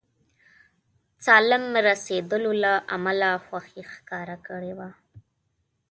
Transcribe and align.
سالم 1.25 1.63
رسېدلو 1.87 2.51
له 2.63 2.73
امله 2.95 3.29
خوښي 3.45 3.83
ښکاره 3.93 4.37
کړې 4.47 4.73
وه. 4.77 4.89